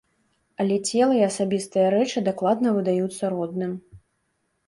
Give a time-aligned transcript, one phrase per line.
[0.63, 3.77] Але цела і асабістыя рэчы дакладна выдаюцца родным.